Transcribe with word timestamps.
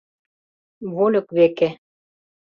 Вольык 0.93 1.27
веке 1.37 1.69